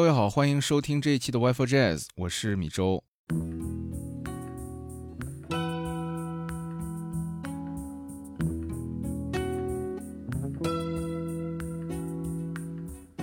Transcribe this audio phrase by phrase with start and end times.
[0.00, 3.04] 各位好，欢迎收听这一期的 Wi-Fi Jazz，我是米周。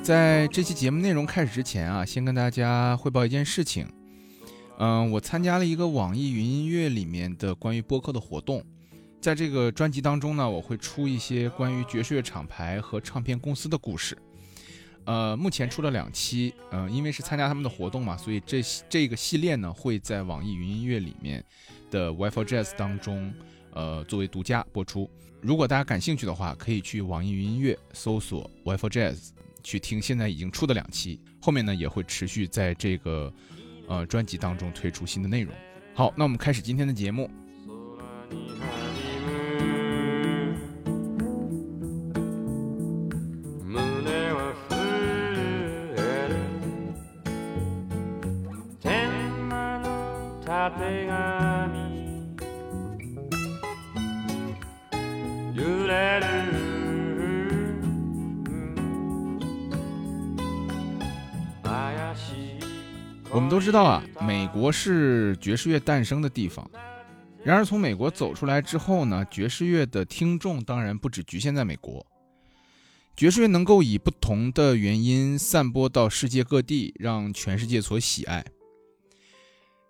[0.04, 3.88] 在这期节目内容开始之前啊，先跟大家汇报一件事情。
[4.78, 8.64] 嗯，我参加了一个网易云音乐里面的关于播客的活动，
[9.20, 14.16] 在这个专辑当中呢，我会出一些关于爵士乐厂牌和唱片公司的故事。
[15.08, 21.44] 呃，目前出了两期，嗯，因为是参加他们的活动嘛，所以这这个系列呢会在网易云音乐里面
[21.90, 23.34] 的 Wi-Fi Jazz 当中，
[23.72, 25.10] 呃，作为独家播出。
[25.42, 29.30] 如果大家感兴趣的话，可以去网易云音乐搜索 Wi-Fi Jazz
[29.64, 33.34] 去听现在已经出的两期，后面呢也会持续在这个。
[33.90, 35.56] 呃，专辑当中推出新的内容。
[35.96, 37.32] 好，那我们开始今天的节目。
[63.38, 66.68] 我们都知道啊，美国是爵士乐诞生的地方。
[67.44, 72.04] 然而，从美国走出来之后呢，爵士乐的听众当然不只局限在美国。
[73.16, 78.44] 爵士乐能够以不同的原因散播到世界各地，让全世界所喜爱。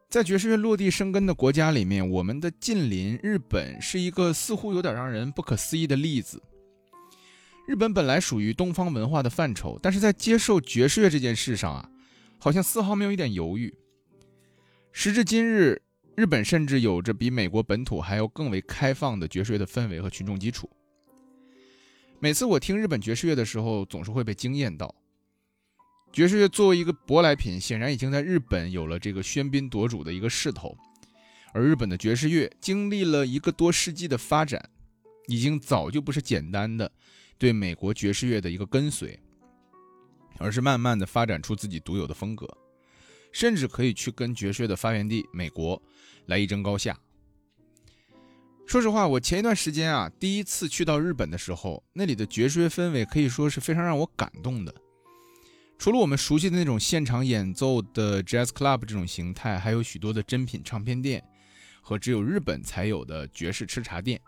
[0.10, 6.44] 在爵士乐落地生根的国家里面，我们的近邻日本是一个似乎有点让人不可思议的例子。
[7.66, 11.90] 日本本来属于东方文化的范畴，但是在接受爵士乐这件事上啊。
[12.40, 13.74] 好像丝毫没有一点犹豫。
[14.92, 15.82] 时至今日，
[16.16, 20.70] 日本甚至有着比美国本土还要更为开放的爵士乐的氛围和群众基础。
[22.20, 24.96] 每次我听日本爵士乐的时候，总是会被惊艳到。
[26.12, 30.76] 爵士乐作为一个舶来品，显然已经在日本有了这个喧宾夺主的一个势头。
[31.54, 34.70] 而日本的爵士乐经历了一个多世纪的发展，
[35.28, 36.92] 已经早就不是简单的
[37.38, 39.20] 对美国爵士乐的一个跟随。
[40.40, 42.48] 而是慢慢的发展出自己独有的风格，
[43.32, 45.82] 甚至可以去跟爵士乐的发源地美国
[46.26, 46.98] 来一争高下。
[48.66, 54.76] 说实话，我前一段时间啊，第一次去到日本的时候，那里的爵士乐氛围可以说是非常让我感动的。
[55.80, 61.24] 除了我们熟悉的那种现场演奏的 jazz club 这种形态，还有许多的珍品唱片店
[61.82, 64.20] 和只有日本才有的爵士吃茶店。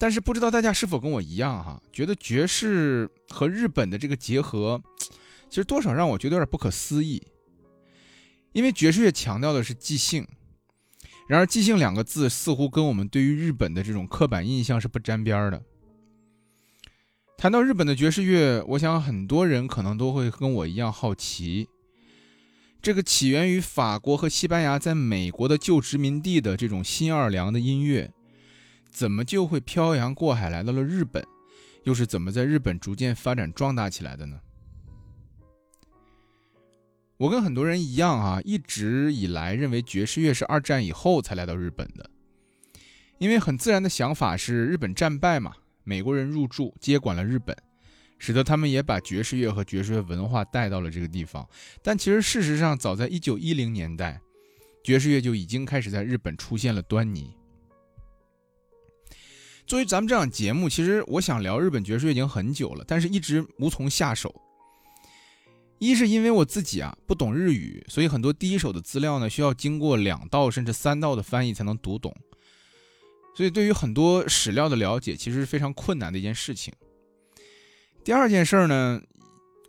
[0.00, 4.80] 但是不知道大家是否跟我一样哈，觉得爵士和日本的这个结合，
[5.48, 7.20] 其实多少让我觉得有点不可思议。
[8.52, 10.26] 因为爵士乐强调的是即兴，
[11.28, 15.62] 然而即兴两个字似乎跟我们对于日本的这种刻板印象是不沾边的。
[17.36, 21.68] 谈到日本的爵士乐，我想很多人可能都会跟我一样好奇，
[22.80, 28.12] 这个起源于法国和西班牙在美国的旧殖民地的这种新奥尔良的音乐。
[28.90, 31.24] 怎么就会漂洋过海来到了日本？
[31.84, 34.40] 又是怎么在日本逐渐发展壮大起来的呢？
[37.16, 42.10] 我跟很多人一样啊，一直以来认为爵士乐是二战以后才来到日本的，
[43.18, 47.56] 因为很自然的想法是日本战败嘛，美国人入驻接管了日本，
[48.18, 51.48] 使得他们也把爵士乐和爵士乐文化带到了这个地方。
[51.82, 54.20] 但其实事实上，早在一九一零年代，
[54.84, 57.34] 爵士乐就已经开始在日本出现了端倪。
[59.68, 64.34] 作为咱们这档节目，其实我想聊日本爵士乐已经很久了，但是一直无从下手。
[65.78, 72.16] 一是因为我自己啊不懂日语，所以很多第一手的资料呢需要经过两道甚至三道的翻译才能读懂，
[73.36, 76.72] 所以对于很多史料的了解其实是非常困难的一件事情。
[78.02, 78.98] 第二件事儿呢，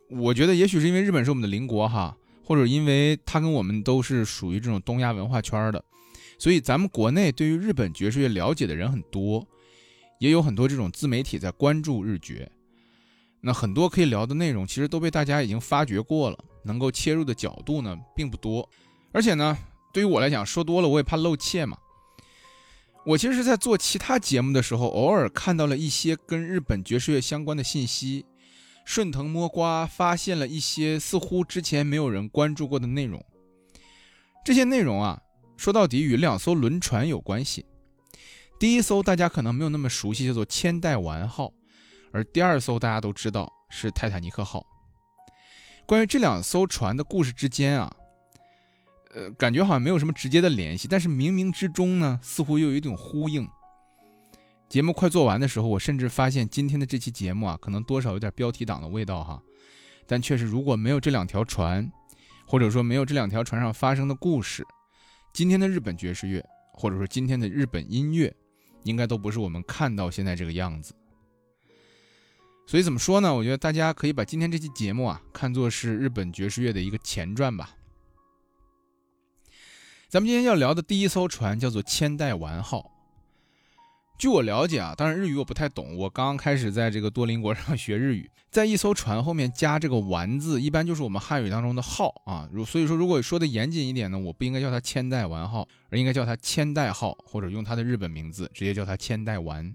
[0.09, 5.83] 我觉得也许是因为日本是我们的邻国哈，或者因为它跟我们都是属于这种东亚文化圈的，
[6.37, 9.45] 所以咱们国内对于日本爵士乐了解的人很多。
[10.19, 12.51] 也有很多这种自媒体在关注日绝，
[13.41, 18.69] 那很多可以聊的内容其实都被大家已经发掘过了，能够切入的角度呢并不多，
[19.11, 19.57] 而且呢，
[19.93, 21.77] 对于我来讲说多了我也怕露怯嘛。
[23.05, 28.25] 我其实是在做其他节目的时候，偶尔看到了一些跟日本爵士乐相关的信息，
[28.83, 33.23] 顺藤摸瓜发现了一些似乎之前没有人关注过的内容。
[34.43, 35.21] 这些内容啊，
[35.55, 37.65] 说到底与两艘轮船有关系。
[38.59, 41.53] 第一艘大家可能没有那么熟悉，叫做千代丸号，
[42.11, 44.65] 而第二艘大家都知道是泰坦尼克号。
[45.85, 47.95] 关于这两艘船的故事之间啊，
[49.15, 53.47] 呃，感觉好像没有什么直接的联系，但是冥冥之中呢，似乎又有一种呼应。
[54.67, 59.41] 节目快做完的时候，我甚至发现今天的这期节目啊，可能多少有点标题党的味道哈。
[60.05, 61.89] 但确实如果没有这两条船，
[62.45, 64.65] 或者说没有这两条船上发生的故事，
[65.33, 68.35] 今天的日本爵士乐，或者说今天的日本音乐，
[68.83, 70.93] 应该都不是我们看到现在这个样子。
[72.65, 73.33] 所以怎么说呢？
[73.33, 77.71] 我觉得大家可以把今天这期节目啊看作是日本爵士乐的一个前传吧。
[80.07, 82.91] 咱们今天要聊的第一艘船叫做千代丸号。
[84.19, 92.45] 据我了解啊，当然日语我不太懂，我刚刚开始在这个多邻国 上学日语，在一艘船后面加这个“丸”字，一般就是我们汉语当中的号啊。
[92.51, 99.73] 如所以说，如果说的严谨一点呢，我不应该叫它千代丸号，而应该叫它千代号，或者用它的日本名字直接叫它千代丸。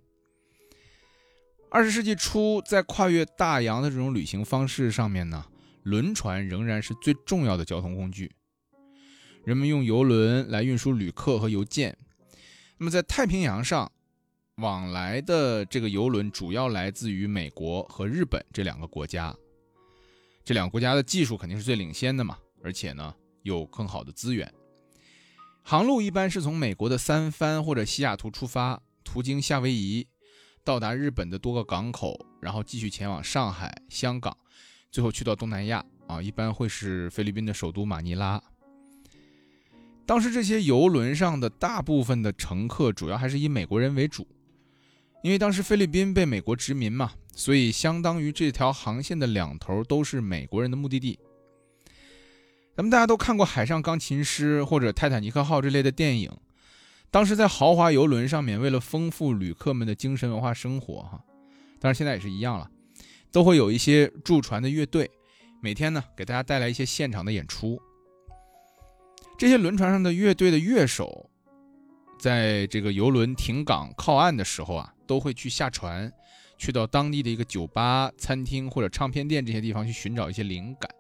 [1.70, 5.46] 二十世纪初，在跨越大洋的这种旅行方式上面呢，
[5.85, 8.31] 轮船仍然是最重要的交通工具。
[9.46, 11.96] 人们用游轮来运输旅客和邮件。
[12.76, 13.91] 那么在太平洋上，
[14.59, 19.35] 往来的这个游轮主要来自于美国和日本这两个国家，
[20.45, 23.12] 这两个国家的技术肯定是最领先的嘛，而且呢
[23.43, 24.53] 有更好的资源。
[25.62, 30.06] 航路一般是从美国的三藩或者西雅图出发，途经夏威夷，
[30.62, 34.37] 到达日本的多个港口，然后继续前往上海、香港，
[34.93, 38.41] 最后去到东南亚啊，一般会是菲律宾的首都马尼拉。
[40.06, 44.29] 当时这些游轮上的大部分的乘客主要还是以美国人为主。
[45.25, 51.19] 因为当时菲律宾被美国殖民嘛，所以相当于这条航线的两头都是美国人的目的地。
[52.76, 56.31] 咱们大家都看过《海上钢琴师》或者《泰坦尼克号》这类的电影，
[57.11, 61.25] 当时在豪华游轮上面，为了丰富旅客们的精神文化生活，哈，
[61.81, 62.70] 当然现在也是一样了，
[63.32, 65.11] 都会有一些驻船的乐队，
[65.62, 67.81] 每天呢给大家带来一些现场的演出。
[69.38, 71.31] 这些轮船上的乐队的乐手，
[72.19, 74.94] 在这个游轮停港靠岸的时候啊。
[75.06, 76.12] 都会去下船，
[76.59, 80.91] 去到当地的一个酒吧、餐厅或者唱片店这些地方去寻找一些灵感。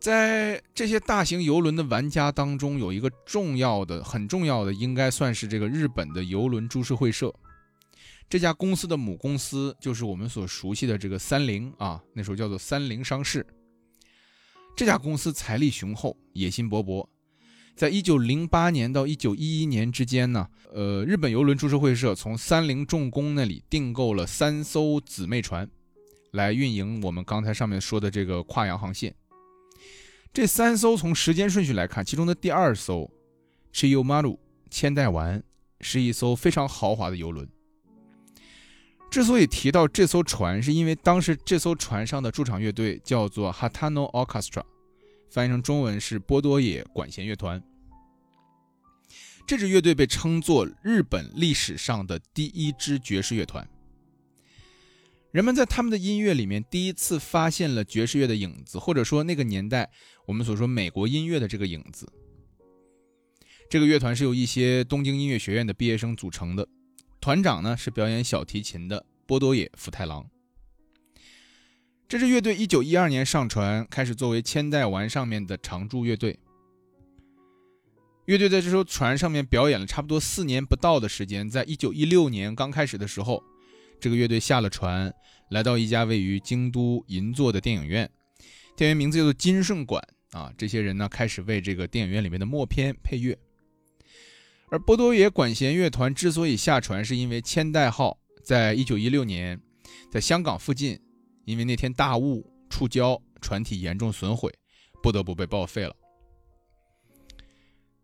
[0.00, 7.32] 在这些大型游轮的玩家当中，有一个重要的、很重要的，应该算是这个日本的游轮株式会社。
[8.28, 13.46] 这家公司的母公司就是我们所熟悉的这个三菱啊，那时候叫做三菱商事。
[14.74, 17.06] 这家公司财力雄厚，野心勃勃。
[17.74, 25.68] 在一九零八年到一九一一年之间呢，呃，日本邮轮株式会社从三菱重工那里订购了三艘姊妹船，
[26.32, 29.14] 来运营我们刚才上面说的这个跨洋航线。
[30.32, 33.10] 这三艘从时间顺序来看，其中的第二艘
[33.72, 34.38] Chiyomaru
[34.70, 35.42] 千代丸
[35.80, 37.48] 是一艘非常豪华的游轮。
[39.10, 44.62] 之所以提到这艘船，是因为当时这艘船上的驻场乐队叫做 Hatano Orchestra。
[45.32, 47.62] 翻译成中文是波多野管弦乐团。
[49.46, 53.66] 这支乐队被称作日本历史上的第一支爵士乐团。
[55.30, 59.90] 人们在他们的音乐里面第一次发现了爵士乐的影子，或者说那个年代
[60.26, 62.06] 我们所说美国音乐的这个影子。
[63.70, 66.68] 这个乐团是由一些东京音乐学院的毕业生组成的，
[67.22, 70.28] 团长呢是表演小提琴的波多野福太郎。
[72.12, 76.38] 这支乐队一九一二年上船，开始作为千代丸上面的常驻乐队。
[78.26, 81.48] 乐队在这艘船上面表演了差不多四年不到的时间。
[81.48, 83.42] 在一九一六年刚开始的时候，
[83.98, 85.10] 这个乐队下了船，
[85.48, 88.10] 来到一家位于京都银座的电影院，
[88.76, 90.52] 店员名字叫做金顺馆啊。
[90.58, 93.38] 这些人呢，开始为这个电影院里面的默片配乐。
[94.68, 99.58] 而波多野管弦乐团之所以下船，是因为千代号在一九一六年
[100.10, 101.00] 在香港附近。
[101.44, 104.52] 因为那天大雾触礁，船体严重损毁，
[105.02, 105.96] 不得不被报废了。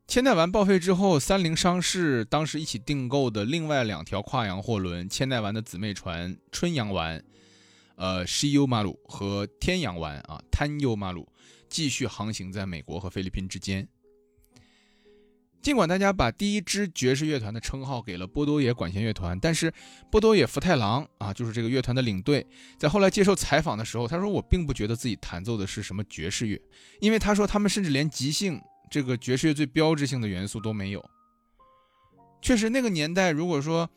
[0.06, 7.22] 千代丸报废之后，三菱商事当时一起订购的另外两条跨洋货轮——千代丸的姊妹船春阳丸，
[7.96, 11.30] 呃，西优马鲁和天阳丸啊，滩优马鲁，
[11.68, 13.86] 继续航行在美国和菲律宾之间。
[15.60, 19.72] 尽管大家把第一支爵士乐团的称号给了波多野管弦乐团，但是
[20.10, 22.46] 波多野福太郎啊，就是这个乐团的领队，
[22.78, 26.60] 在后来接受采访的时候，他说：“我并不觉得自己弹奏的是什么爵士乐，
[27.00, 28.60] 因为他说他们甚至连即兴
[28.90, 31.04] 这个爵士乐最标志性的元素都没有。”
[32.40, 33.88] 确实，那个年代如果说。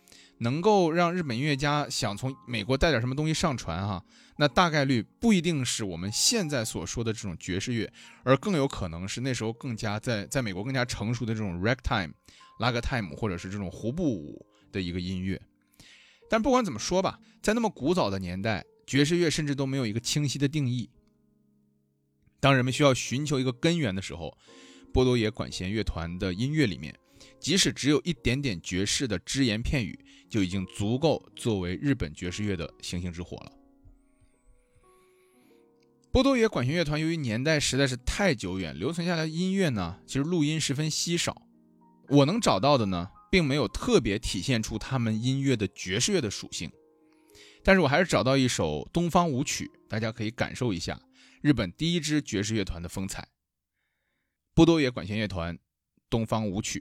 [0.42, 4.04] 能够让日本音乐家想从美国带点什么东西上船哈，
[4.38, 7.92] 那大概率不一定是我们现在所说的这种爵士乐，
[8.24, 12.12] 而更有可能是那时候更加在在美国更加成熟的这种 ragtime、
[12.60, 15.40] 拉格泰姆或者是这种胡步舞的一个音乐。
[16.28, 20.90] 但不管怎么说吧，在那么古早的年代，爵士乐甚至都没有一个清晰的定义。
[22.40, 24.36] 当人们需要寻求一个根源的时候，
[24.92, 26.96] 波多野管弦乐团的音乐里面。
[27.40, 30.00] 即使只有一点点爵士的只言片语，
[30.32, 33.52] 就已经足够作为日本爵士乐的星星之火了。
[36.10, 41.42] 波多野管弦乐团由于年代实在是太久远，留存下来的音乐呢，其实录音十分稀少。
[42.10, 46.72] 我能找到的呢，并没有特别体现出他们音乐的爵士乐的属性。
[47.64, 51.00] 但是我还是找到一首东方舞曲，大家可以感受一下
[51.42, 53.28] 日本第一支爵士乐团的风采——
[54.56, 55.56] 波多野管弦乐团
[56.10, 56.80] 《东方舞曲》。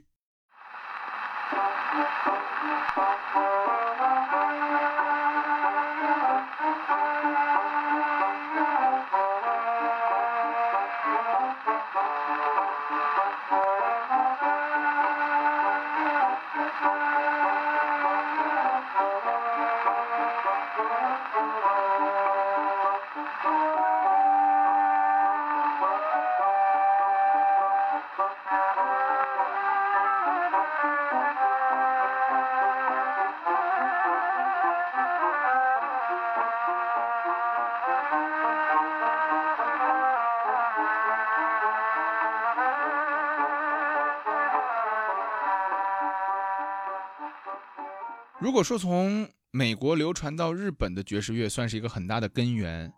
[48.41, 52.91] 如果说从美国流传到日本的爵士乐算是一个很大的根源，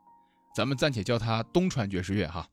[0.56, 2.48] 咱们暂且叫它东传爵士乐哈。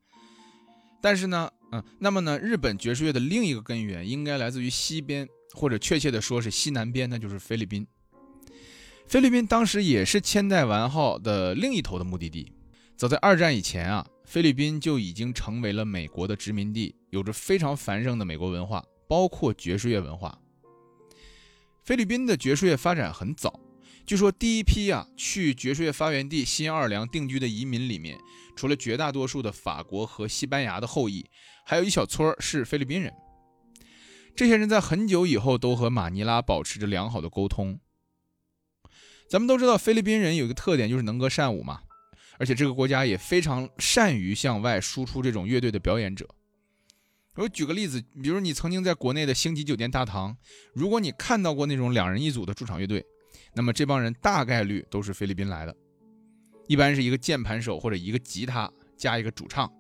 [1.00, 7.86] 但是呢，嗯，那么呢，日本爵士乐的另一个根源应该来自于西边，或者确切的说是西南边，那就是菲律宾。
[9.06, 12.52] 菲律宾当时也是千代丸号的另一头的目的地。
[12.96, 20.36] 早在二战以前啊，菲律宾就已经成为了美国的殖民地，有着非常繁盛的美国文化，包括爵士乐文化。
[21.90, 23.58] 菲律宾的爵士乐发展很早，
[24.06, 28.16] 据说第一批啊去爵士乐发源地新奥尔良定居的移民里面，
[28.56, 31.26] 除了绝大多数的法国和西班牙的后裔，
[31.66, 33.12] 还有一小撮是菲律宾人。
[34.36, 37.80] 这些人在很久以后都和马尼拉保持着良好的沟通。
[39.28, 41.80] 咱们都知道菲律宾人有一个特点就是能歌善舞嘛，
[42.38, 46.24] 而且这个国家也非常善于向外输出这种乐队的表演者。
[47.40, 50.36] 我举个例子，比如你曾经在国内的星级酒店大堂，
[50.74, 53.02] 如果你看到过那种两人一组的驻场乐队，
[53.54, 55.74] 那么这帮人大概率都是菲律宾来的，
[56.68, 59.72] 一般是一个键盘手或者一个吉他加一个主唱。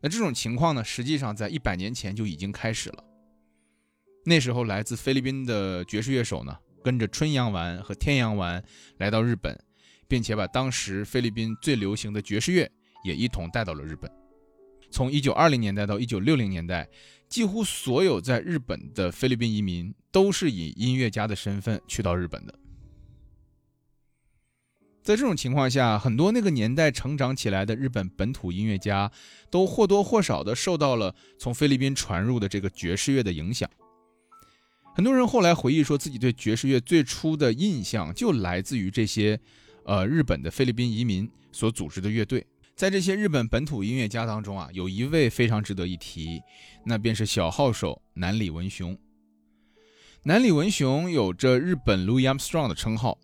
[0.00, 3.04] 那这种情况呢，实际上在一百年前就已经开始了。
[4.24, 8.62] 那时候来自菲律宾的爵士乐手呢，跟着春阳丸和天阳丸
[8.98, 9.58] 来到日本，
[10.06, 12.70] 并且把当时菲律宾最流行的爵士乐
[13.04, 14.08] 也一同带到了日本。
[14.90, 16.88] 从一九二零年代到一九六零年代，
[17.28, 22.54] 几乎所有在日本的菲律宾移民都是以音乐家的身份去到日本的。
[25.02, 29.10] 在这种情况下，很多那个年代成长起来的日本本土音乐家，
[29.48, 33.68] 都或多或少的受到了从菲律宾传入的这个爵士乐的影响。
[34.94, 39.40] 很多人后来回忆说，自己对爵士乐最初的印象就来自于这些，
[39.84, 42.46] 呃，日本的菲律宾移民所组织的乐队。
[42.76, 46.40] 在这些日本本土音乐家当中啊，有一位非常值得一提，
[46.86, 48.98] 那便是小号手南里文雄。
[50.22, 53.18] 南里文雄有着日本 Louis Armstrong 的称号，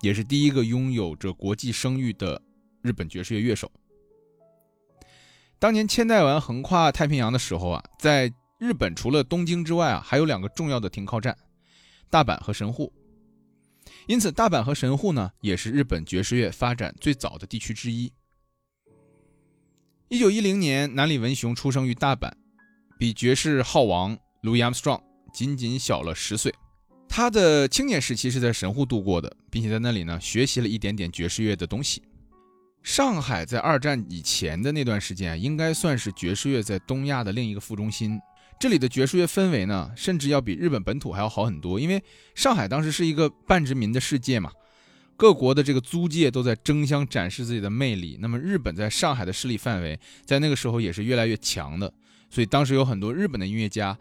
[0.00, 2.40] 也是第一个拥有着国际声誉的
[2.82, 3.70] 日本爵士乐乐手。
[5.58, 11.36] 当年千代丸横跨太平洋的时候啊，在日本除了东京之外啊，还有两个重要的停靠站，
[12.08, 12.92] 大阪和神户。
[14.06, 18.12] 因此，大阪和神户呢，也是日本爵士乐发展最早的地区之一。
[20.12, 22.32] 一九一零年，南里文雄出生于大阪，
[22.98, 25.00] 比爵士号王 Louis Armstrong
[25.32, 26.52] 仅仅小了十岁。
[27.08, 32.02] 他的青年时期是在神户度过的，并且在那里呢学习了一点点爵士乐的东西。
[32.82, 38.18] 上海在二战以前的那段时间，应该算是爵士乐在东亚的另一个副中心。
[38.58, 42.02] 这里的爵士乐氛围呢，甚至要比日本本土还要好很多，因为
[42.34, 44.50] 上海当时是一个半殖民的世界嘛。
[45.20, 48.16] 各国的这个租界都在争相展示自己的魅力。
[48.22, 51.92] 那么日本在上海的势力范围，在那个时候也是越来越强的。
[52.30, 53.94] 所以当时有很多日本的音乐家，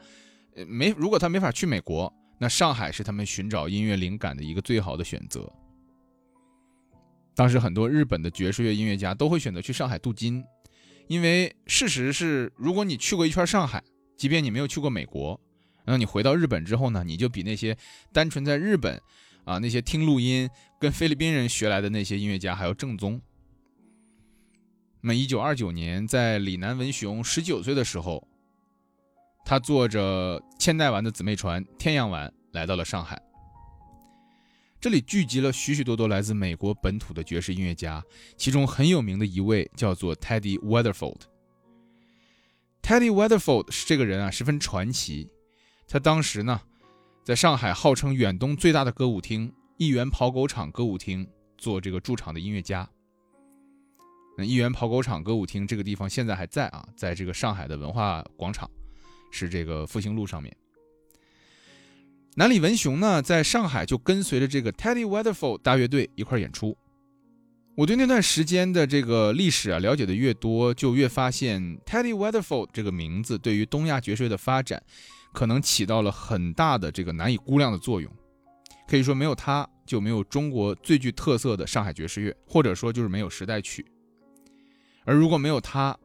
[0.65, 5.51] 没如果他没法去美国，那上海是他们寻找音乐灵感的一个最好的选择。
[7.35, 10.41] 当时很多日本的爵士乐音乐家都会选择去上海镀金，
[11.09, 13.83] 因为事实是，如果你去过一圈上海，
[14.15, 15.37] 即便你没有去过美国，
[15.83, 17.77] 然后你回到日本之后呢，你就比那些
[18.13, 19.01] 单纯在日本。
[19.49, 20.47] 啊，那些听录音
[20.79, 23.19] 跟菲律宾人学来的那些音乐家还要正宗。
[25.01, 28.27] 那么，一九二九年，在李南文雄十九岁的时候，
[29.43, 33.19] 他坐着千代丸的姊妹船天阳丸来到了上海。
[34.79, 38.03] 这里聚集了许许多多来自美国本土的爵士音乐家，
[38.37, 41.21] 其中很有名的一位叫做 Teddy Weatherford。
[42.83, 45.31] Teddy Weatherford 是这个人啊，十分传奇。
[45.87, 46.61] 他当时呢。
[47.29, 52.89] 在上海号称远东最大的歌舞厅——一元跑狗场歌舞厅做这个驻场的音乐家。
[54.35, 58.67] 那一元跑狗场歌舞厅这个地方现在还在啊，在这个上海的文化广场，
[59.29, 60.51] 是这个复兴路上面。
[62.33, 66.75] 南里文雄呢，在上海就跟随着这个 Teddy Weatherford 大乐队一块演出。
[67.75, 74.81] 我对那段时间的这个历史啊了解的越多，就越发现 Teddy Weatherford 这个名字对于东亚爵士乐的发展，
[75.33, 78.11] 可能起到了很大的这个难以估量的作用。
[78.87, 83.85] 可以说，没有他，就没有中国最具特色的上海爵士乐，或者说就是没有时代曲。
[85.05, 85.95] 而如果没有他，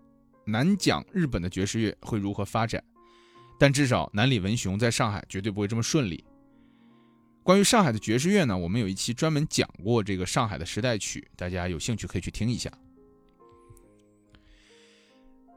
[0.44, 2.82] 难讲日本的爵士乐会如何发展。
[3.58, 6.22] 但至少南里文雄在上海绝对不会这么顺利。
[7.42, 12.70] 关于上海的爵士乐呢，我们有一期专门讲过这个上海的时代曲，大家有兴趣可以去听一下。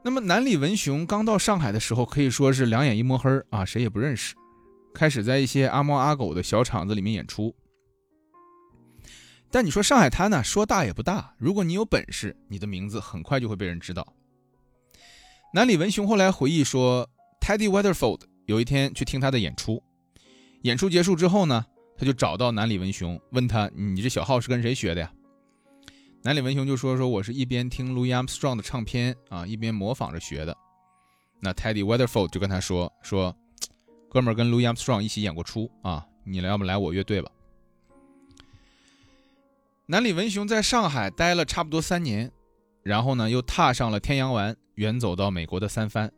[0.08, 4.34] 那么南里文雄刚到上海的时候，可以说是两眼一摸黑啊，谁也不认识，
[4.94, 7.54] 开始在一些阿猫阿狗的小场子里面演出。
[9.50, 14.14] 但你说上海滩呢，说大也不大，如果你有本事，你的名字很快就会被人知道。
[15.52, 17.06] 南里文雄后来回忆说。
[17.42, 19.82] Teddy Weatherford 有一天去听他的演出，
[20.62, 21.66] 演出结束之后呢，
[21.98, 25.12] 他就找到南里文雄，问他：“你这小号是跟谁学的呀？”
[26.22, 30.56] 南里文雄就说：“说我是一边听 Louis Armstrong 的唱片啊，一边模仿着学的。”
[31.40, 33.34] 那 Teddy Weatherford 就跟他说：“说
[34.10, 37.30] 哥们儿跟 Louis Armstrong 一起演过出啊，你来要不来我乐队吧？”
[39.86, 42.30] 南里文雄在上海待了差不多三年，
[42.82, 46.12] 然后呢，又踏上了天洋湾，远走到美国的三藩。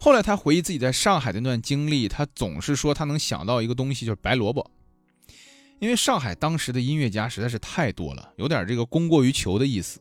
[0.00, 4.70] 后来他回忆自己在上海的那段经历，他总是说他能想到一个东西，就是白萝卜。
[5.78, 10.00] 因为上海当时的音乐家实在是太多了，有点这个供过于求的意思。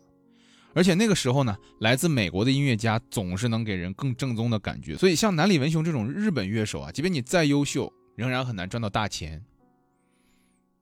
[0.73, 4.95] 而且那个时候呢，来自美国的音乐家总是能给人更正宗的感觉。
[4.95, 9.43] 所以像南里文雄这种日本乐手啊，即便你再优秀，仍然很难赚到大钱。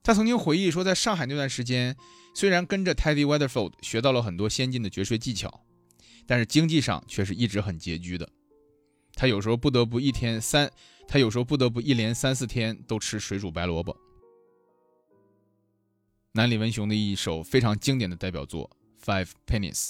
[0.04, 1.96] 他曾经回忆说，在上海那段时间，
[2.36, 5.62] 虽然跟着 Teddy Weatherford 学到了很多先进的爵士技巧，
[6.28, 8.30] 但是经济上却是一直很拮据的。
[9.16, 10.70] 他有时候不得不一天三，
[11.08, 13.96] 他有时候不得不一连三四天都吃水煮白萝卜。
[16.38, 18.70] 南里文雄的一首非常经典的代表作
[19.06, 19.86] 《Five Pennies》。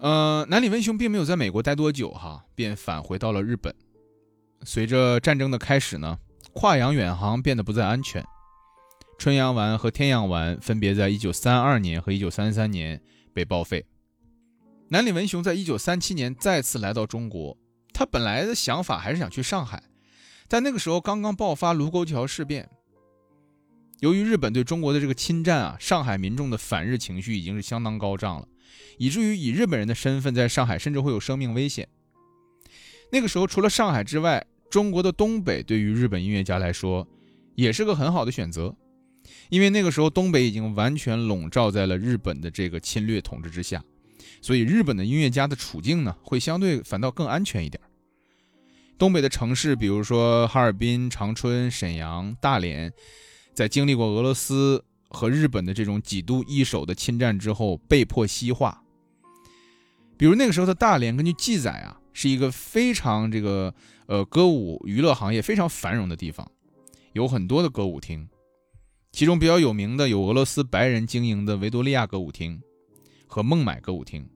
[0.00, 3.74] 呃，南里文雄并没有在美国待多久哈，便返回到了日本。
[4.62, 6.18] 随着战争的开始呢，
[6.52, 8.22] 跨洋远航变得不再安全。
[9.16, 13.00] 春阳丸和天阳丸分别在一九三二年和一九三三年
[13.32, 13.86] 被报废。
[14.88, 17.56] 南里文雄在一九三七年再次来到中国，
[17.94, 19.82] 他本来的想法还是想去上海，
[20.48, 22.68] 但那个时候刚刚爆发卢沟桥事变，
[24.00, 28.48] 由于日本对中国的这个侵占啊，上海民众的反日情绪已经是相当高涨了，
[28.98, 31.88] 以至于以日本人的身份在上海甚至会有生命危险。
[33.12, 37.06] 那个时候，除了上海之外，中国的东北对于日本音乐家来说
[37.54, 38.74] 也是个很好的选择，
[39.48, 43.82] 因为那个时候东北已经完全笼罩在了日本的这个侵略统治之下，
[44.42, 47.80] 所以日本的音乐家的处境呢，会相对反倒更安全一点。
[48.98, 52.92] 东北的城市，比如说哈尔滨、长春、沈阳、大连。
[53.54, 58.82] 在经历过俄罗斯和日本的这种几度易手的侵占之后，被迫西化。
[60.16, 63.72] 比如那个时候的大连，根据记载啊，是一个非常这个
[64.06, 66.50] 呃歌舞娱乐行业非常繁荣的地方，
[67.12, 68.28] 有很多的歌舞厅，
[69.12, 72.60] 其中比较有名的有俄罗斯白人经营的维多利亚歌舞厅
[73.26, 74.28] 和孟买歌舞厅，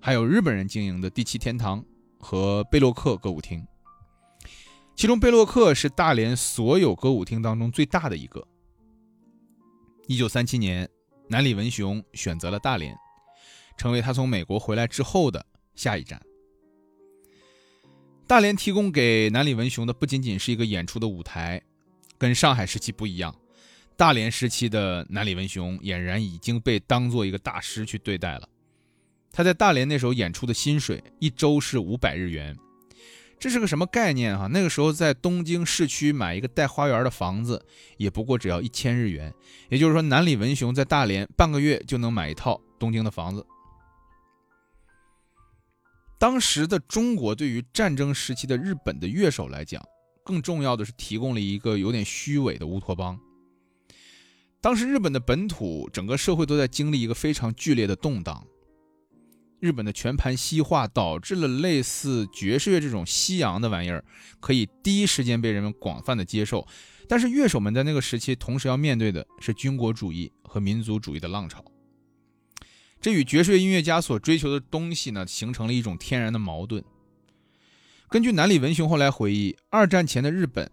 [0.00, 1.84] 还有日本人经营的第七天堂
[2.18, 3.64] 和贝洛克歌舞厅。
[4.94, 8.46] 其中，贝洛克是大连所有歌舞厅当中最大的一个。
[10.06, 10.88] 一九三七年，
[11.28, 12.94] 南里文雄选择了大连，
[13.76, 16.20] 成为他从美国回来之后的下一站。
[18.28, 21.60] 大连提供给南里文雄的不仅仅是一个演出的舞台，
[22.16, 23.34] 跟上海时期不一样，
[23.96, 28.48] 大连时期的南里文雄俨然已经被当做一个大师去对待了。
[29.32, 32.56] 他在大连那时候演出的薪水一周是五百日元。
[33.42, 34.46] 这是个什么概念哈？
[34.46, 39.34] 那个时候在东京市区买一个带花园的房子，也不过只要一千日元。
[39.68, 43.44] 也就是说，南里文雄在大连半个月就能买一套东京的房子。
[46.20, 49.84] 当时的中国对于战争时期的日本的乐手来讲，
[50.24, 53.18] 更重要的是提供了一个有点虚伪的乌托邦。
[54.60, 58.46] 当时日本的本土整个社会都在经历一个非常剧烈的动荡。
[59.62, 64.04] 日本的全盘西化导致了类似爵士乐这种西洋的玩意儿
[64.40, 66.66] 可以第一时间被人们广泛的接受，
[67.08, 71.64] 但是乐手们在那个时期同时要面对的是军国主义和民族主义的浪潮，
[73.00, 76.82] 这与爵士乐音乐家所追求的东西呢形成了一种天然的矛盾。
[78.08, 80.68] 根据南里文雄后来回忆，二战前的日本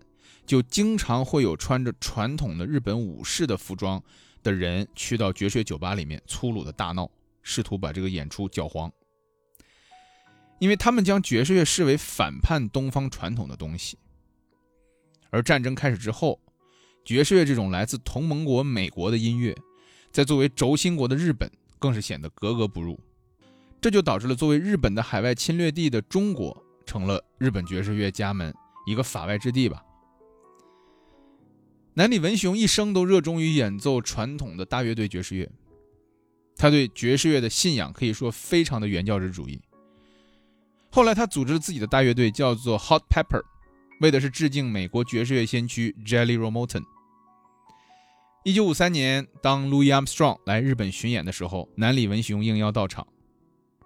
[0.47, 4.03] 就经常会有穿着传统的日本武士的服装
[4.41, 7.07] 的人去到爵士酒吧里面粗鲁的大闹。
[7.41, 8.91] 试图把这个演出搅黄，
[10.59, 13.97] 因为他们将爵士乐视为反叛东方传统的东西。
[15.29, 16.39] 而战争开始之后，
[17.05, 19.55] 爵士乐这种来自同盟国美国的音乐，
[20.11, 22.99] 在作为轴心国的日本更是显得格格不入。
[23.81, 28.53] 这就导致了作为日本的海外侵略地的中国，成了日本爵士乐家们
[28.85, 29.83] 一个法外之地吧。
[31.93, 35.49] 南里文雄一生都热衷于演奏传统的大乐队爵士乐。
[36.59, 39.61] 他对爵士乐的信仰可以说非常的原教旨主义。
[40.91, 43.41] 后来他组织了自己的大乐队，叫做 Hot Pepper，
[44.01, 46.83] 为的是致敬美国爵士乐先驱 Jelly Roll Morton。
[48.43, 53.07] 一九五三年，当 Louis Armstrong 来日本巡演的时候，南里文雄应邀到场。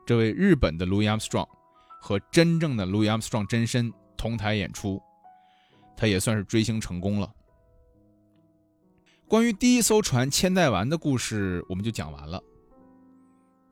[0.05, 1.47] 这位日本的 Louis Armstrong
[2.01, 4.99] 和真正的 Louis Armstrong 真身同台演出，
[5.95, 7.31] 他也算是追星成功了。
[9.27, 12.41] 关于第一艘船千代丸的故事，我们就讲完了。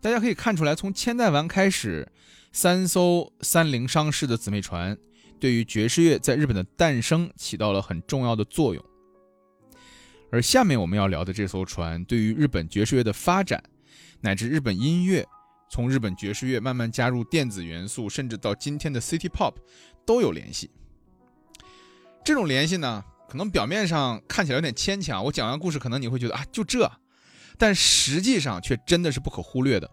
[0.02, 2.12] 大家可以看出来，从千代丸开始，
[2.52, 4.98] 三艘三菱商事的姊妹船
[5.40, 8.84] 对于爵士乐在日本的诞生起到了很重要的作用。
[10.32, 13.64] 而下面我们要聊的这艘船，对于日本爵士乐的发展，
[14.22, 15.28] 乃至日本音乐
[15.70, 19.54] 从日本爵士乐慢慢加入电子元素，甚至到今天的 City Pop，
[20.06, 20.72] 都有联系。
[22.26, 25.24] 这种联系呢，可能表面上看起来有点牵强。
[25.26, 26.92] 我讲完故事，可能你会觉得啊，就这。
[27.62, 29.88] 但实际上却真的是不可忽略的。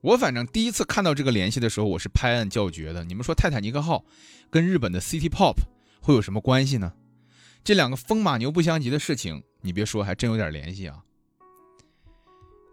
[0.00, 3.02] 我反正第一次看到这个联系的时候，我是拍案叫绝的。
[3.02, 4.04] 你们说泰坦尼克号
[4.48, 5.56] 跟日本的 City Pop
[6.00, 6.92] 会有什么关系呢？
[7.64, 11.02] 这两个风马牛不相及的事情，你别说，还真有点联系啊。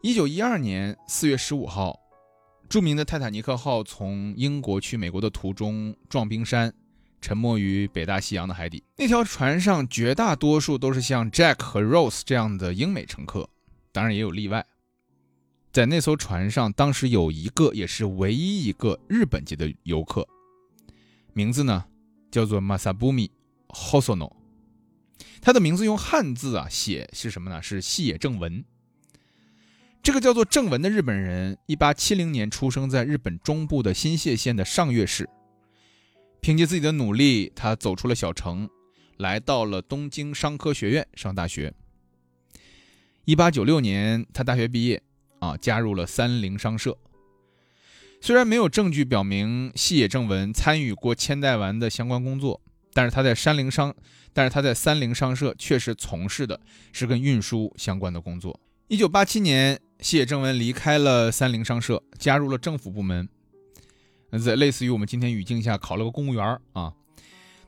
[0.03, 1.99] 一九一二年四月十五号，
[2.69, 6.71] 著名的泰坦尼克号从英国去美国的途中撞冰山。
[7.21, 8.83] 沉没于北大西洋的海底。
[8.97, 13.49] 那条船上绝大多数都是像 Jack 和 Rose 这样的英美乘客，
[13.91, 14.65] 当然也有例外。
[15.71, 20.27] 在那艘船上，当时有一个也是唯一一个日本籍的游客，
[21.33, 21.85] 名字呢
[22.31, 23.29] 叫做 Masabumi
[23.67, 24.31] Hosono。
[25.39, 27.61] 他的名字用汉字啊写是什么呢？
[27.61, 28.63] 是细野正文。
[30.01, 35.29] 这个叫做正文的日本人，一八七零年出生在日本中部的新泻县的上越市。
[36.39, 38.69] 凭借自己的努力，他走出了小城，
[39.17, 41.73] 来到了东京商科学院上大学。
[43.25, 45.01] 一八九六年，他大学毕业，
[45.39, 46.97] 啊，加入了三菱商社。
[48.21, 52.61] 虽然没有证据表明细野正文参与过千代丸的相关工作，
[52.93, 53.93] 但是他在三菱商，
[54.33, 56.59] 但是他在三菱商社确实从事的
[56.93, 58.59] 是跟运输相关的工作。
[58.87, 63.27] 一九八七年，细野正文离开了三菱商社，加入了政府部门。
[64.31, 66.93] 在类似于我们今天语境下考了个公务员啊，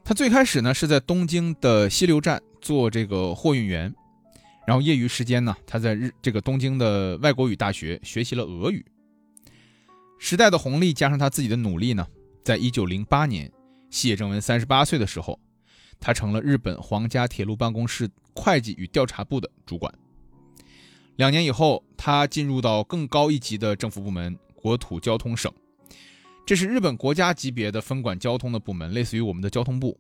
[0.03, 3.93] 他最开始呢是在东京的西流站做这个货运员，
[4.67, 8.85] 然后业余时间呢他在日这个东京的外国语大学学习了俄语。
[10.19, 12.05] 时代的红利加上他自己的努力呢，
[12.43, 13.49] 在一九零八年，
[13.89, 15.39] 细野正文三十八岁的时候，
[15.97, 19.93] 他成了日本皇家铁路办公室会计与调查部的主管。
[21.15, 25.49] 两年以后，他进入到更高一级的政府部门——国土交通省。
[26.49, 29.99] 这是日本国家级别的分管交通的部门，类似于我们的交通部。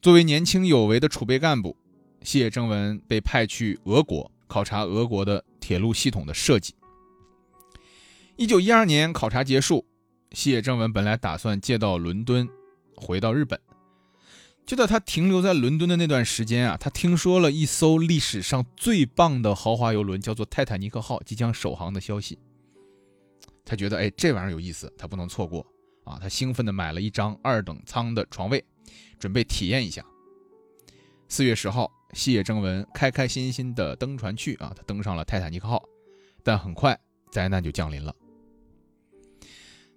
[0.00, 1.76] 作为年轻有为的储备干部，
[2.22, 6.74] 细野正文被派去俄国考察俄国的铁路系统的设计。
[8.36, 9.84] 一九一二年考察结束，
[10.32, 12.48] 细野正文本来打算借到伦敦
[12.96, 13.60] 回到日本。
[14.64, 22.38] 就在他停留在伦敦的那段时间啊，他听说了一艘历史上最棒的豪华游轮，叫做泰坦尼克号即将首航的消息。
[23.68, 25.60] 他觉得，哎，这玩意儿有意思，他不能错过
[26.04, 26.18] 啊！
[26.18, 28.64] 他兴奋地买了一张二等舱的床位，
[29.18, 30.02] 准备体验一下。
[31.28, 35.84] 四月十号，西野正文开开心心地登船去啊，他登上了泰坦尼克号，
[36.42, 36.98] 但很快
[37.30, 38.16] 灾难就降临了。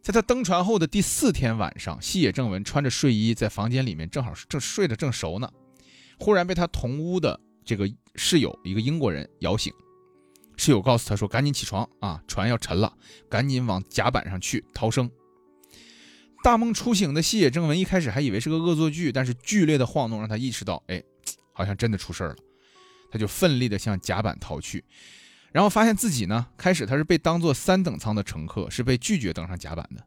[0.01, 5.49] 在他登船后的第四天晚上，西野正文穿着睡衣在房间里面，正好正睡得正熟呢，
[6.19, 9.71] 忽然被他同屋的这个室友，一个英国人摇醒。
[10.63, 12.95] 室友告诉他说：“赶紧起床啊，船要沉了，
[13.28, 15.10] 赶紧往甲板上去逃生。”
[16.43, 21.02] 大梦初醒的细野正文一开始还以为是个恶作剧，但是剧烈的晃动让他意识到，哎，
[21.52, 22.36] 好像真的出事了。
[23.12, 24.84] 他就奋力的向甲板逃去，
[25.52, 30.06] 然后发现自己呢，开始他是被当做三等舱的乘客，是被拒绝登上甲板的。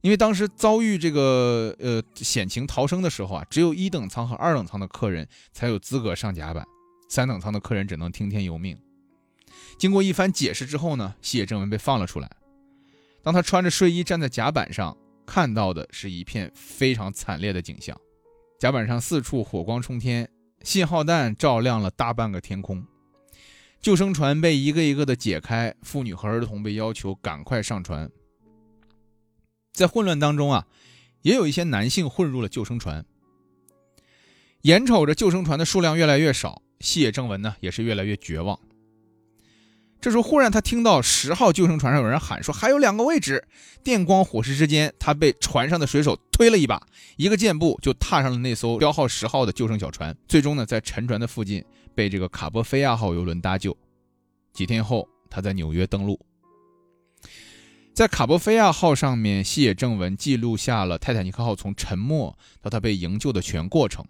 [0.00, 6.64] 因为当时遭遇这个呃险情逃生的时候啊，只有一等舱和二等舱的客人才有资格上甲板，
[7.08, 8.78] 三等舱的客人只能听天由命。
[9.78, 12.28] 经过一番解释之后呢，西野正文被放了出来。
[13.22, 17.98] 当他穿着睡衣站在甲板上，看到的是一片非常惨烈的景象：
[18.58, 20.28] 甲板上四处火光冲天，
[20.62, 22.84] 信号弹照亮了大半个天空。
[23.80, 28.10] 救生船被一个一个的解开，妇女和儿童被要求赶快上船。
[29.72, 30.66] 在混乱当中啊，
[31.22, 33.06] 也有一些男性混入了救生船。
[34.62, 38.58] 眼瞅着救生船的数量越来越少，西野正文呢也是越来越绝望。
[40.00, 43.46] 这时候，忽然他听到十号救生船上有人喊说：“还有两个位置。”
[43.82, 50.16] 电光火石之间，他被船上的水手推了一把，一个箭步就踏上了那艘标号十号的救生小船。
[50.28, 53.76] 最终呢，在沉船的附近被这个卡波菲亚号游轮搭救。
[54.52, 56.20] 几天后，他在纽约登陆。
[57.92, 64.04] 在卡波菲亚号上面，西野正文记录下了泰坦尼克号从沉没到他被营救的全过程。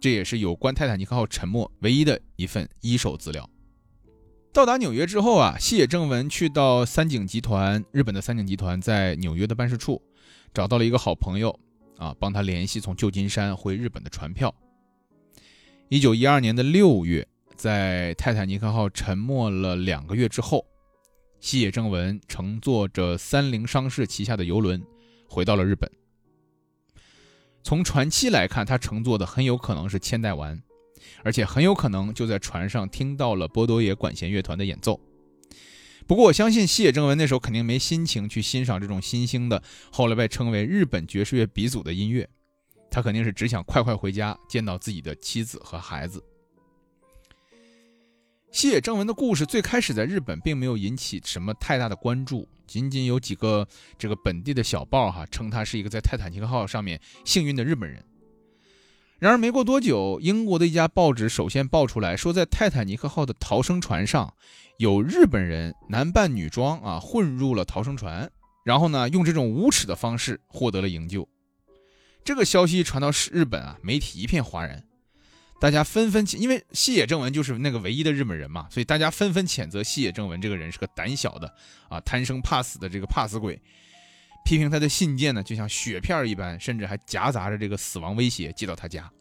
[0.00, 3.48] 这也是有关泰坦尼克号沉没唯一的一份一手资料。
[4.52, 10.02] 到达纽约之后啊，西野正文去到三井集团，日本的三井集团在纽约的办事处，
[10.52, 11.56] 找到了一个好朋友，
[11.96, 14.52] 啊，帮他联系从旧金山回日本的船票。
[15.88, 20.66] 一九一二年的六月，在泰坦尼克号沉没了两个月之后，
[21.38, 24.82] 西野正文乘坐着三菱商事旗下的游轮，
[25.28, 25.88] 回到了日本。
[27.62, 30.60] 从船期来看，他乘坐的很有可能是千代丸。
[31.22, 35.00] 而且很有可能就在船上听到了波多野管弦乐团的演奏。
[36.06, 42.26] 不过，我相信西野正文那时候肯定没心情去欣赏这种新兴的、后来被称为日本爵士乐鼻祖的音乐。
[42.90, 46.24] 他肯定是只想快快回家见到自己的妻子和孩子。
[48.50, 53.68] 西野正文的故事最开始在日本并没有引起什么太大的关注，仅仅有几个
[53.98, 58.02] 这个本地的小报哈称他是一个在泰坦尼克号上面幸运的日本人。
[59.18, 64.32] 然而没过多久，英国的一家报纸首先爆出来说，在泰坦尼克号的逃生船上，
[64.76, 68.30] 有日本人男扮女装啊，混入了逃生船，
[68.64, 71.28] 然后呢，用这种无耻的方式获得了营救。
[72.22, 74.84] 这个消息传到日本啊，媒体一片哗然，
[75.60, 81.52] 大家纷纷因为西野正文就是那个唯一的日本人嘛，所以大家纷纷谴责西野正文这个人是个胆小的
[81.88, 83.60] 啊，贪生怕死的这个怕死鬼。
[84.48, 89.12] 批评他的信件呢，就像雪片一般，甚至还夹杂着这个死亡威胁寄到他家。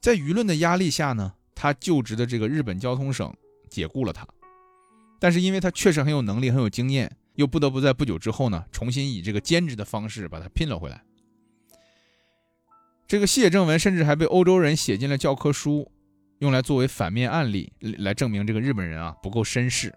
[0.00, 3.34] 在舆论的压力下呢，他就职的这个日本交通省
[3.68, 4.24] 解雇了他，
[5.18, 11.02] 但是因为他确实很有能力、很有经验，又不得不在不久之后呢，重新以这个兼职的方式把他聘了回来。
[13.08, 15.90] 这个谢正文甚至还被欧洲人写进了教科书，
[16.38, 19.92] 用来作为反面案例来证明这个日本人啊不够绅士。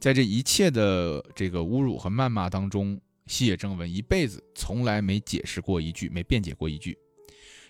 [0.00, 6.96] 在这一切的这个侮辱和谩骂当中，西野正文一辈子从来没解释过一句，没辩解过一句。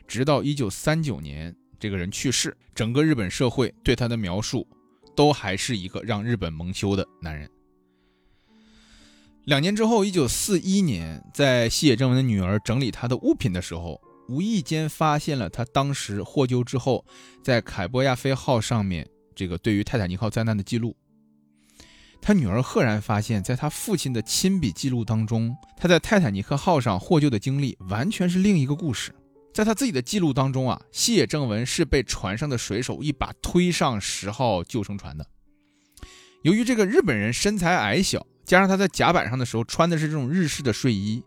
[0.06, 4.64] 直到一九三九年，这个人去世，整个日本社会对他的描述，
[5.16, 7.50] 都还是一个让日本蒙羞的男人。
[9.44, 17.04] 两年之后，一九四一年，在西野正文的女儿整理他的物品的时候，无意间发现了他当时获救之后，
[17.42, 20.96] 在凯波亚菲号上面这个对于泰坦尼克号灾难的记录。
[22.22, 29.14] 他女儿赫然发现，在他父亲的亲笔记录当中，他在泰坦尼克号上获救的经历完全是另一个故事。
[29.52, 35.26] 在他自己的记录当中啊，西野正文是被船上的水手一把推上十号救生船的。
[36.42, 41.22] 由于这个日本人身材矮小，加上他在甲板上的时候穿的是这种日式的睡衣，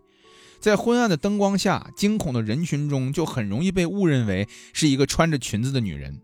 [0.60, 6.22] 在昏暗的灯光下，惊恐的人群中就很容易被误认为是一个穿着裙子的女人。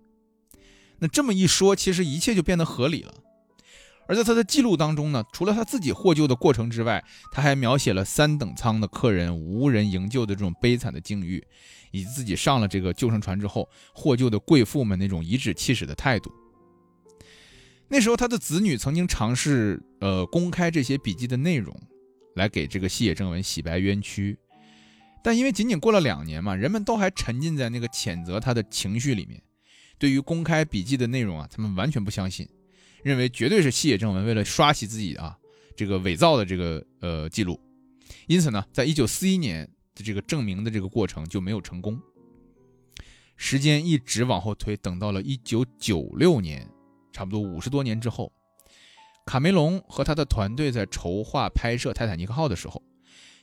[1.00, 3.14] 那这么一说，其实一切就变得合理了。
[4.10, 11.42] 而在他的记录当中呢，除了他自己获救的过程之外，他还描写了三等舱的客人无人营救的这种悲惨的境遇。
[11.92, 16.32] 以及自己上了这个救生船之后获救的贵妇们那种颐指气使的态度。
[17.88, 21.76] 那时候他的子女曾经尝试呃公开这些笔记的内容，
[22.36, 24.38] 来给这个西野正文洗白冤屈，
[25.24, 29.42] 但因为仅仅过了两年嘛，人们都还沉浸在那个谴责他的情绪里面，
[29.98, 32.48] 对于公开笔记的内容啊，他们完全不相信，
[33.04, 35.38] 认为绝对是西野正文为了刷洗自己啊
[35.76, 37.60] 这个伪造的这个呃记录，
[38.28, 39.72] 因此呢，在一九四一年的。
[40.02, 42.00] 这个证明的这个过程就没有成功。
[43.36, 46.66] 时间一直往后推，等到了一九九六年，
[47.12, 48.32] 差不多五十多年之后，
[49.26, 52.82] 卡梅隆和他的团队在筹划拍摄泰坦尼克号的时候，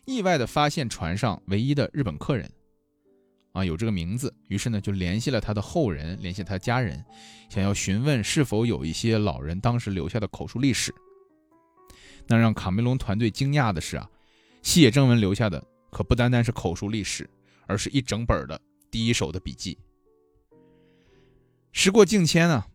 [0.06, 2.50] 意外的发现船上唯一的日本客人，
[3.56, 7.02] 啊，有这个名字，于是呢就联系了他的后人，联系他家人，
[7.48, 10.94] 想要询问是否有一些老人当时留下的口述历史。
[12.26, 14.06] 那让卡梅隆团队惊讶的是啊，
[14.62, 15.64] 西野正文留下的。
[15.90, 17.26] 可不单单是口述历史，
[17.66, 19.78] 而是一整本的第一手的笔记。
[21.72, 22.66] 时过境迁啊，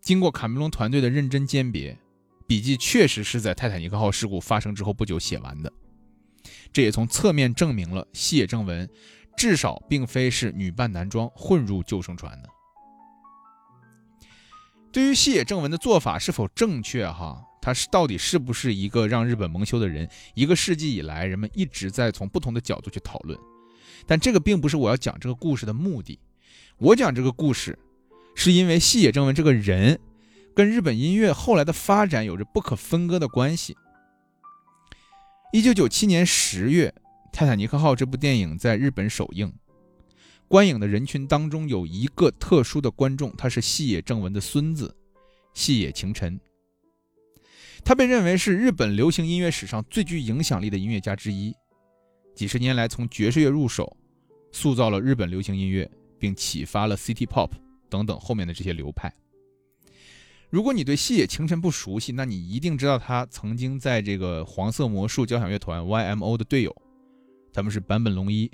[0.00, 1.98] 经过卡梅隆团队的认真鉴别，
[2.46, 5.70] 笔记确实是在泰坦尼克号事故发生之后不久写完的。
[6.72, 8.88] 这也从侧面证明了细野正文
[9.36, 12.48] 至少并非是女扮男装混入救生船的。
[14.92, 17.42] 对于细野正文的做法是否正确，哈？
[17.62, 20.08] 他是到底是不是一个让日本蒙羞的人？
[20.34, 23.38] 一个世纪以来，人们一直在从不同的角度去讨论，
[24.04, 26.18] 但这个并不是我要讲这个故事的目的。
[26.78, 27.78] 我讲这个故事，
[28.34, 30.00] 是因为细野正文这个人
[30.54, 33.76] 跟日本音乐后来的发展有着不可分割的关系。
[35.52, 36.92] 一九九七年十月，
[37.32, 39.50] 《泰坦尼克号》这部电影在日本首映，
[40.46, 44.94] 观影的人群当中有一个特殊的观众，他是细野正文的孙子，
[45.54, 46.38] 细野晴臣。
[47.82, 51.54] 他被认为是日本流行音乐史上最具影响力的音乐家之一，
[52.34, 53.96] 几十年来从爵士乐入手，
[54.52, 57.50] 塑造了日本流行音乐，并启发了 City Pop
[57.88, 59.10] 等等后面的这些流派。
[60.50, 66.81] 如果你对细野晴臣不熟悉，那你一定知道他曾经在这个黄色魔术交响乐团 YMO 的队友，
[67.54, 68.50] 他们是坂本龙一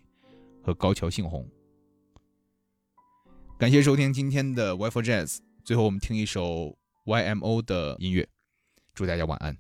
[0.60, 1.48] 和高桥幸宏。
[3.56, 8.28] 感谢收听今天的 wife Jazz，最后我们听一首 YMO 的音乐，
[8.94, 9.56] 祝大家晚安。